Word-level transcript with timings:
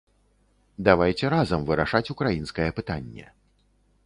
Давайце 0.87 1.25
разам 1.35 1.67
вырашаць 1.69 2.03
украінскае 2.15 2.67
пытанне. 2.81 3.25